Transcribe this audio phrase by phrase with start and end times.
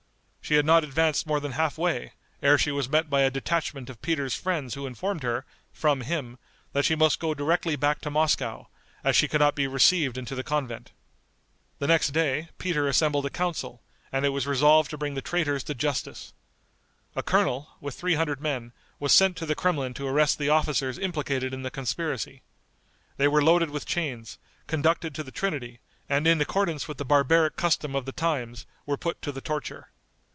[0.43, 2.11] She had not advanced more than half way,
[2.43, 6.37] ere she was met by a detachment of Peter's friends who informed her, from him,
[6.73, 8.65] that she must go directly back to Moscow,
[9.01, 10.91] as she could not be received into the convent.
[11.79, 15.63] The next day Peter assembled a council, and it was resolved to bring the traitors
[15.65, 16.33] to justice.
[17.15, 20.99] A colonel, with three hundred men, was sent to the Kremlin to arrest the officers
[20.99, 22.41] implicated in the conspiracy.
[23.15, 24.37] They were loaded with chains,
[24.67, 25.79] conducted to the Trinity,
[26.09, 29.87] and in accordance with the barbaric custom of the times were put to the torture.